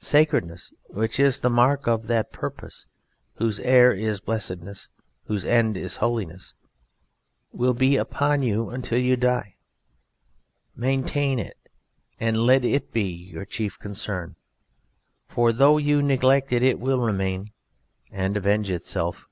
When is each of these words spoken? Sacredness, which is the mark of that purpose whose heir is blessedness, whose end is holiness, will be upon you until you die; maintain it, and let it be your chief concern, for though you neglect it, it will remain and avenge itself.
Sacredness, 0.00 0.72
which 0.88 1.20
is 1.20 1.38
the 1.38 1.48
mark 1.48 1.86
of 1.86 2.08
that 2.08 2.32
purpose 2.32 2.88
whose 3.34 3.60
heir 3.60 3.92
is 3.92 4.18
blessedness, 4.18 4.88
whose 5.26 5.44
end 5.44 5.76
is 5.76 5.98
holiness, 5.98 6.54
will 7.52 7.72
be 7.72 7.94
upon 7.94 8.42
you 8.42 8.68
until 8.68 8.98
you 8.98 9.14
die; 9.14 9.54
maintain 10.74 11.38
it, 11.38 11.56
and 12.18 12.36
let 12.38 12.64
it 12.64 12.90
be 12.92 13.04
your 13.12 13.44
chief 13.44 13.78
concern, 13.78 14.34
for 15.28 15.52
though 15.52 15.78
you 15.78 16.02
neglect 16.02 16.50
it, 16.52 16.64
it 16.64 16.80
will 16.80 16.98
remain 16.98 17.52
and 18.10 18.36
avenge 18.36 18.70
itself. 18.72 19.28